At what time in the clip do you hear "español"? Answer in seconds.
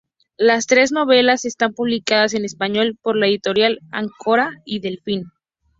2.43-2.97